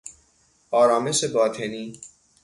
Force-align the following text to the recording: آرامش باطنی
آرامش 0.71 1.23
باطنی 1.23 1.99